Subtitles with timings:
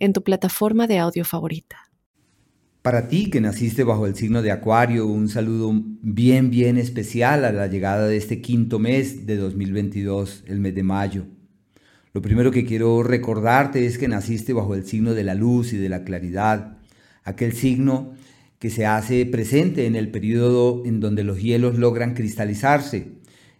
[0.00, 1.76] en tu plataforma de audio favorita.
[2.82, 5.70] Para ti que naciste bajo el signo de Acuario, un saludo
[6.02, 10.82] bien, bien especial a la llegada de este quinto mes de 2022, el mes de
[10.82, 11.26] mayo.
[12.14, 15.76] Lo primero que quiero recordarte es que naciste bajo el signo de la luz y
[15.76, 16.78] de la claridad
[17.22, 18.14] aquel signo
[18.58, 23.12] que se hace presente en el periodo en donde los hielos logran cristalizarse,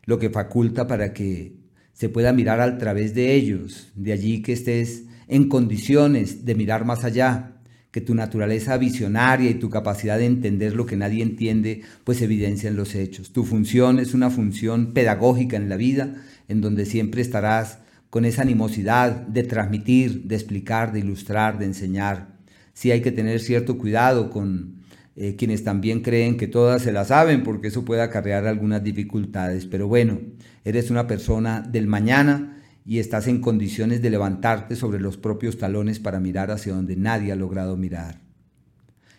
[0.04, 1.57] lo que faculta para que
[1.93, 6.84] se pueda mirar a través de ellos, de allí que estés en condiciones de mirar
[6.84, 7.57] más allá,
[7.91, 12.77] que tu naturaleza visionaria y tu capacidad de entender lo que nadie entiende, pues evidencian
[12.77, 13.32] los hechos.
[13.32, 16.15] Tu función es una función pedagógica en la vida,
[16.46, 22.41] en donde siempre estarás con esa animosidad de transmitir, de explicar, de ilustrar, de enseñar
[22.80, 24.76] sí hay que tener cierto cuidado con
[25.15, 29.66] eh, quienes también creen que todas se la saben, porque eso puede acarrear algunas dificultades.
[29.66, 30.19] Pero bueno,
[30.65, 32.60] eres una persona del mañana
[32.91, 37.30] y estás en condiciones de levantarte sobre los propios talones para mirar hacia donde nadie
[37.30, 38.19] ha logrado mirar.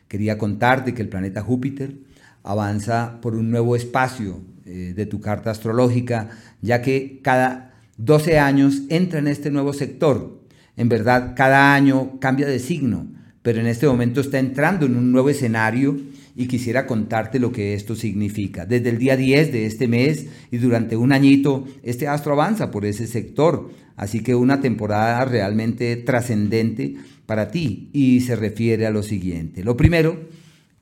[0.09, 1.95] Quería contarte que el planeta Júpiter
[2.43, 8.81] avanza por un nuevo espacio eh, de tu carta astrológica, ya que cada 12 años
[8.89, 10.41] entra en este nuevo sector.
[10.75, 13.07] En verdad, cada año cambia de signo
[13.41, 15.99] pero en este momento está entrando en un nuevo escenario
[16.35, 18.65] y quisiera contarte lo que esto significa.
[18.65, 22.85] Desde el día 10 de este mes y durante un añito, este astro avanza por
[22.85, 29.03] ese sector, así que una temporada realmente trascendente para ti y se refiere a lo
[29.03, 29.63] siguiente.
[29.63, 30.27] Lo primero,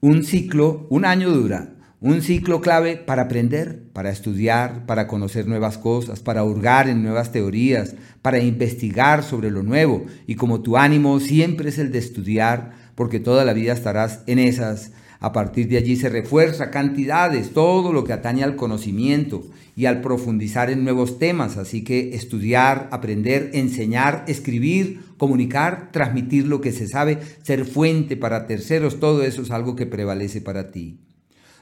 [0.02, 5.78] un ciclo, un año dura, un ciclo clave para aprender, para estudiar, para conocer nuevas
[5.78, 10.06] cosas, para hurgar en nuevas teorías, para investigar sobre lo nuevo.
[10.26, 14.40] Y como tu ánimo siempre es el de estudiar, porque toda la vida estarás en
[14.40, 19.44] esas, a partir de allí se refuerza cantidades, todo lo que atañe al conocimiento
[19.76, 21.58] y al profundizar en nuevos temas.
[21.58, 28.48] Así que estudiar, aprender, enseñar, escribir, comunicar, transmitir lo que se sabe, ser fuente para
[28.48, 31.00] terceros, todo eso es algo que prevalece para ti.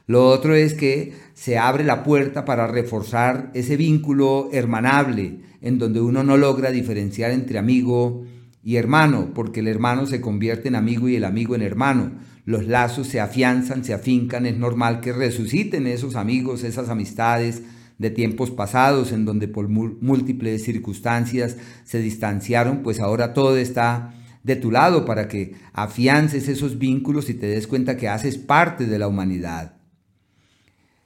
[0.05, 5.99] Lo otro es que se abre la puerta para reforzar ese vínculo hermanable en donde
[5.99, 8.23] uno no logra diferenciar entre amigo
[8.63, 12.11] y hermano, porque el hermano se convierte en amigo y el amigo en hermano.
[12.47, 17.61] Los lazos se afianzan, se afincan, es normal que resuciten esos amigos, esas amistades
[17.97, 24.13] de tiempos pasados en donde por múltiples circunstancias se distanciaron, pues ahora todo está
[24.43, 28.85] de tu lado para que afiances esos vínculos y te des cuenta que haces parte
[28.85, 29.75] de la humanidad.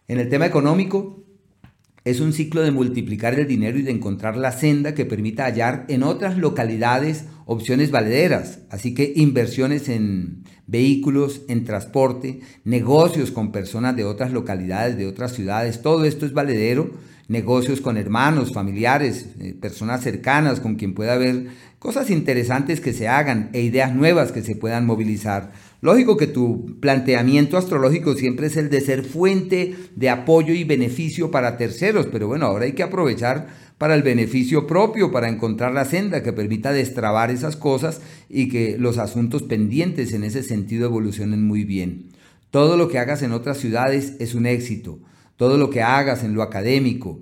[0.08, 1.24] En el tema económico,
[2.04, 5.86] es un ciclo de multiplicar el dinero y de encontrar la senda que permita hallar
[5.88, 13.96] en otras localidades opciones valederas, así que inversiones en vehículos, en transporte, negocios con personas
[13.96, 16.92] de otras localidades, de otras ciudades, todo esto es valedero,
[17.28, 21.48] negocios con hermanos, familiares, eh, personas cercanas con quien pueda haber
[21.80, 25.52] cosas interesantes que se hagan e ideas nuevas que se puedan movilizar.
[25.82, 31.32] Lógico que tu planteamiento astrológico siempre es el de ser fuente de apoyo y beneficio
[31.32, 33.48] para terceros, pero bueno, ahora hay que aprovechar
[33.80, 38.00] para el beneficio propio, para encontrar la senda que permita destrabar esas cosas
[38.30, 42.10] y que los asuntos pendientes en ese sentido evolucionen muy bien.
[42.52, 45.00] Todo lo que hagas en otras ciudades es un éxito,
[45.36, 47.22] todo lo que hagas en lo académico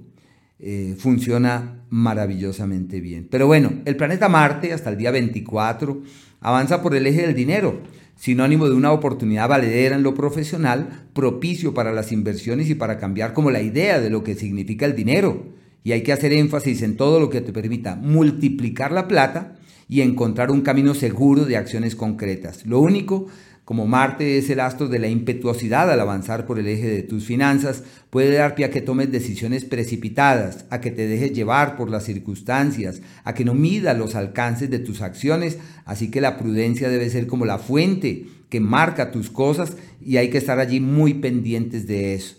[0.60, 3.30] eh, funciona maravillosamente bien.
[3.32, 6.02] Pero bueno, el planeta Marte hasta el día 24
[6.42, 7.82] avanza por el eje del dinero
[8.20, 13.34] sinónimo de una oportunidad valedera en lo profesional, propicio para las inversiones y para cambiar
[13.34, 15.54] como la idea de lo que significa el dinero.
[15.86, 19.56] Y hay que hacer énfasis en todo lo que te permita multiplicar la plata
[19.88, 22.66] y encontrar un camino seguro de acciones concretas.
[22.66, 23.28] Lo único
[23.70, 27.26] como Marte es el astro de la impetuosidad al avanzar por el eje de tus
[27.26, 31.92] finanzas, puede dar pie a que tomes decisiones precipitadas, a que te dejes llevar por
[31.92, 36.90] las circunstancias, a que no mida los alcances de tus acciones, así que la prudencia
[36.90, 41.14] debe ser como la fuente que marca tus cosas y hay que estar allí muy
[41.14, 42.38] pendientes de eso.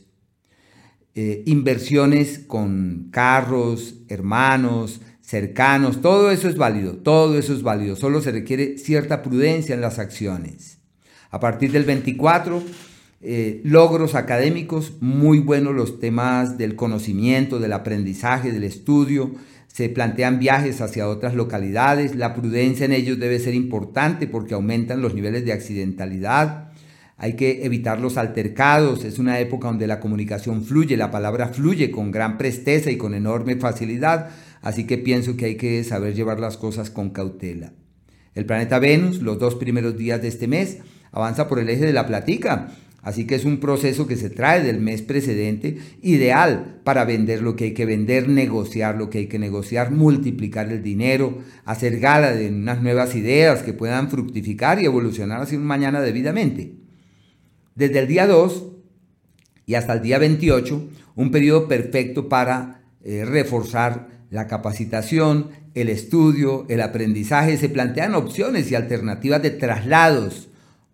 [1.14, 8.20] Eh, inversiones con carros, hermanos, cercanos, todo eso es válido, todo eso es válido, solo
[8.20, 10.79] se requiere cierta prudencia en las acciones.
[11.30, 12.62] A partir del 24,
[13.22, 19.32] eh, logros académicos, muy buenos los temas del conocimiento, del aprendizaje, del estudio.
[19.68, 25.00] se plantean viajes hacia otras localidades, la prudencia en ellos debe ser importante porque aumentan
[25.00, 26.72] los niveles de accidentalidad,
[27.16, 31.92] hay que evitar los altercados, es una época donde la comunicación fluye, la palabra fluye
[31.92, 34.30] con gran presteza y con enorme facilidad,
[34.60, 37.72] así que pienso que hay que saber llevar las cosas con cautela.
[38.34, 40.78] El planeta Venus, los dos primeros días de este mes,
[41.12, 42.68] avanza por el eje de la platica,
[43.02, 47.56] así que es un proceso que se trae del mes precedente, ideal para vender lo
[47.56, 52.32] que hay que vender, negociar lo que hay que negociar, multiplicar el dinero, hacer gala
[52.32, 56.74] de unas nuevas ideas que puedan fructificar y evolucionar hacia un mañana debidamente.
[57.74, 58.66] Desde el día 2
[59.66, 66.66] y hasta el día 28, un periodo perfecto para eh, reforzar la capacitación, el estudio,
[66.68, 70.49] el aprendizaje, se plantean opciones y alternativas de traslados,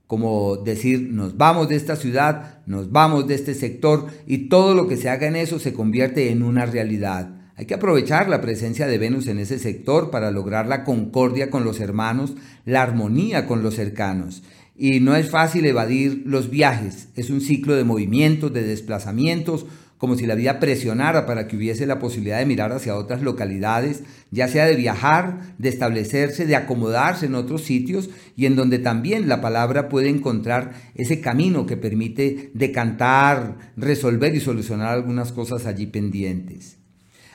[0.07, 4.87] como decir, nos vamos de esta ciudad, nos vamos de este sector y todo lo
[4.87, 7.31] que se haga en eso se convierte en una realidad.
[7.57, 11.65] Hay que aprovechar la presencia de Venus en ese sector para lograr la concordia con
[11.65, 12.35] los hermanos,
[12.67, 14.43] la armonía con los cercanos.
[14.77, 19.65] Y no es fácil evadir los viajes, es un ciclo de movimientos, de desplazamientos,
[19.99, 24.03] como si la vida presionara para que hubiese la posibilidad de mirar hacia otras localidades,
[24.31, 29.29] ya sea de viajar, de establecerse, de acomodarse en otros sitios y en donde también
[29.29, 35.87] la palabra puede encontrar ese camino que permite decantar, resolver y solucionar algunas cosas allí
[35.87, 36.77] pendientes.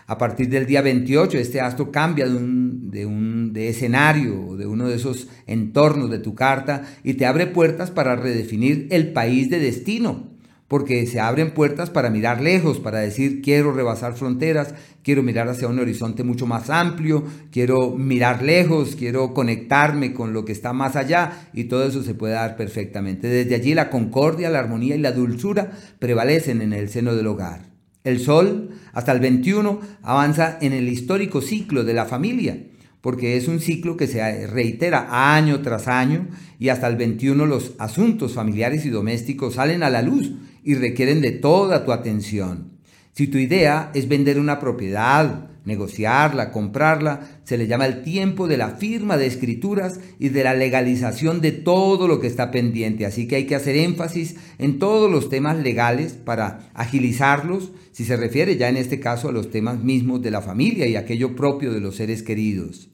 [0.06, 4.68] A partir del día 28, este astro cambia de, un, de, un, de escenario, de
[4.68, 9.50] uno de esos entornos de tu carta y te abre puertas para redefinir el país
[9.50, 10.31] de destino
[10.72, 14.74] porque se abren puertas para mirar lejos, para decir quiero rebasar fronteras,
[15.04, 20.46] quiero mirar hacia un horizonte mucho más amplio, quiero mirar lejos, quiero conectarme con lo
[20.46, 23.28] que está más allá y todo eso se puede dar perfectamente.
[23.28, 27.64] Desde allí la concordia, la armonía y la dulzura prevalecen en el seno del hogar.
[28.06, 32.58] El sol, hasta el 21, avanza en el histórico ciclo de la familia,
[33.02, 36.30] porque es un ciclo que se reitera año tras año
[36.60, 40.32] y hasta el 21 los asuntos familiares y domésticos salen a la luz
[40.64, 42.80] y requieren de toda tu atención.
[43.14, 48.58] Si tu idea es vender una propiedad, negociarla, comprarla, se le llama el tiempo de
[48.58, 53.06] la firma de escrituras y de la legalización de todo lo que está pendiente.
[53.06, 58.18] Así que hay que hacer énfasis en todos los temas legales para agilizarlos, si se
[58.18, 61.74] refiere ya en este caso a los temas mismos de la familia y aquello propio
[61.74, 62.90] de los seres queridos.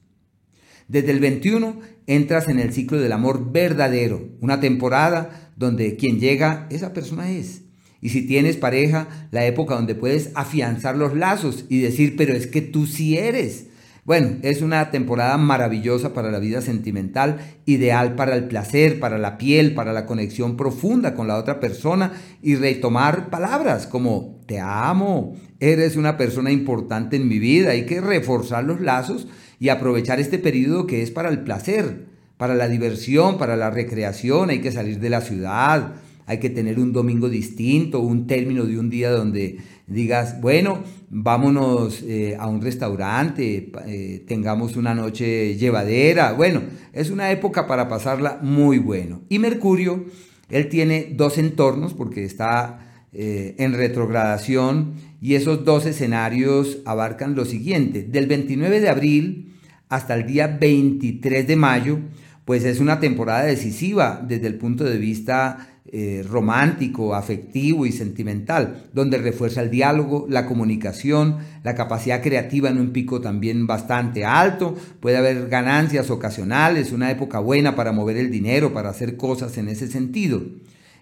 [0.87, 6.67] Desde el 21 entras en el ciclo del amor verdadero, una temporada donde quien llega,
[6.69, 7.63] esa persona es.
[7.99, 12.47] Y si tienes pareja, la época donde puedes afianzar los lazos y decir, pero es
[12.47, 13.65] que tú sí eres.
[14.05, 19.37] Bueno, es una temporada maravillosa para la vida sentimental, ideal para el placer, para la
[19.37, 25.35] piel, para la conexión profunda con la otra persona y retomar palabras como te amo,
[25.59, 27.71] eres una persona importante en mi vida.
[27.71, 29.27] Hay que reforzar los lazos
[29.59, 32.06] y aprovechar este periodo que es para el placer,
[32.37, 35.95] para la diversión, para la recreación, hay que salir de la ciudad,
[36.27, 39.57] hay que tener un domingo distinto, un término de un día donde
[39.87, 46.33] digas, bueno, vámonos eh, a un restaurante, eh, tengamos una noche llevadera.
[46.33, 46.61] Bueno,
[46.91, 49.21] es una época para pasarla muy bueno.
[49.29, 50.05] Y Mercurio,
[50.49, 57.45] él tiene dos entornos porque está eh, en retrogradación y esos dos escenarios abarcan lo
[57.45, 58.03] siguiente.
[58.03, 59.53] Del 29 de abril
[59.87, 61.99] hasta el día 23 de mayo,
[62.47, 68.85] pues es una temporada decisiva desde el punto de vista eh, romántico, afectivo y sentimental,
[68.93, 74.75] donde refuerza el diálogo, la comunicación, la capacidad creativa en un pico también bastante alto,
[75.01, 79.67] puede haber ganancias ocasionales, una época buena para mover el dinero, para hacer cosas en
[79.67, 80.41] ese sentido.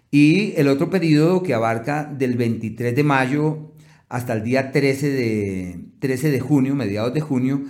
[0.10, 3.72] Y el otro periodo que abarca del 23 de mayo
[4.10, 7.62] hasta el día 13 de, 13 de junio, mediados de junio,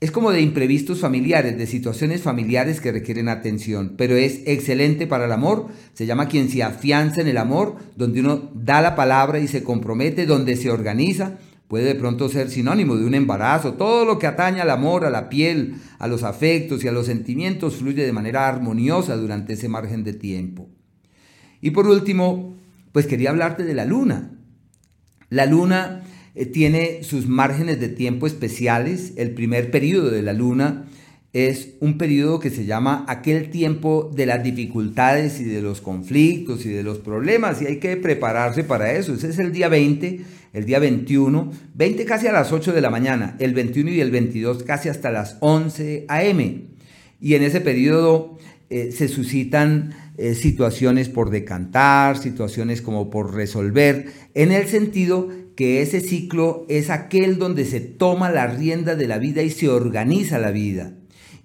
[0.00, 5.24] es como de imprevistos familiares, de situaciones familiares que requieren atención, pero es excelente para
[5.24, 5.66] el amor.
[5.92, 9.64] Se llama quien se afianza en el amor, donde uno da la palabra y se
[9.64, 11.38] compromete, donde se organiza.
[11.66, 13.74] Puede de pronto ser sinónimo de un embarazo.
[13.74, 17.06] Todo lo que atañe al amor, a la piel, a los afectos y a los
[17.06, 20.68] sentimientos fluye de manera armoniosa durante ese margen de tiempo.
[21.60, 22.56] Y por último,
[22.92, 24.30] pues quería hablarte de la luna.
[25.28, 26.04] La luna
[26.38, 29.12] eh, tiene sus márgenes de tiempo especiales.
[29.16, 30.84] El primer periodo de la luna
[31.32, 36.64] es un periodo que se llama aquel tiempo de las dificultades y de los conflictos
[36.64, 39.14] y de los problemas y hay que prepararse para eso.
[39.14, 40.20] Ese es el día 20,
[40.52, 44.12] el día 21, 20 casi a las 8 de la mañana, el 21 y el
[44.12, 46.68] 22 casi hasta las 11 a.m.
[47.20, 48.38] Y en ese periodo
[48.70, 55.82] eh, se suscitan eh, situaciones por decantar, situaciones como por resolver, en el sentido que
[55.82, 60.38] ese ciclo es aquel donde se toma la rienda de la vida y se organiza
[60.38, 60.92] la vida.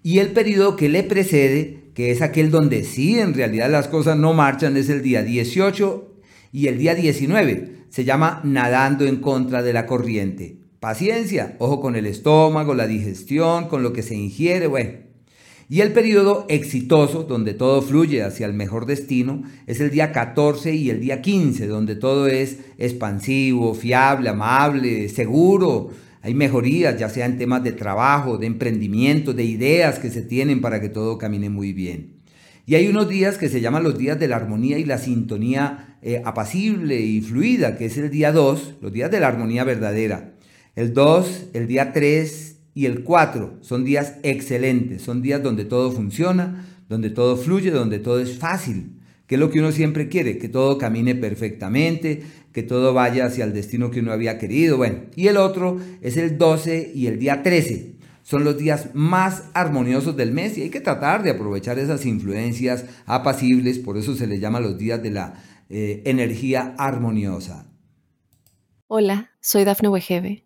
[0.04, 4.16] Y el periodo que le precede, que es aquel donde sí en realidad las cosas
[4.16, 6.14] no marchan, es el día 18
[6.52, 7.86] y el día 19.
[7.90, 10.58] Se llama nadando en contra de la corriente.
[10.80, 14.92] Paciencia, ojo con el estómago, la digestión, con lo que se ingiere, bueno.
[15.74, 20.76] Y el periodo exitoso, donde todo fluye hacia el mejor destino, es el día 14
[20.76, 25.90] y el día 15, donde todo es expansivo, fiable, amable, seguro.
[26.22, 30.62] Hay mejorías, ya sea en temas de trabajo, de emprendimiento, de ideas que se tienen
[30.62, 32.18] para que todo camine muy bien.
[32.68, 35.98] Y hay unos días que se llaman los días de la armonía y la sintonía
[36.04, 40.36] eh, apacible y fluida, que es el día 2, los días de la armonía verdadera.
[40.76, 45.92] El 2, el día 3 y el 4 son días excelentes, son días donde todo
[45.92, 50.38] funciona, donde todo fluye, donde todo es fácil, que es lo que uno siempre quiere,
[50.38, 54.78] que todo camine perfectamente, que todo vaya hacia el destino que uno había querido.
[54.78, 57.94] Bueno, y el otro es el 12 y el día 13.
[58.24, 62.86] Son los días más armoniosos del mes y hay que tratar de aprovechar esas influencias
[63.06, 65.34] apacibles, por eso se les llama los días de la
[65.70, 67.68] eh, energía armoniosa.
[68.88, 70.46] Hola, soy Dafne Wegebe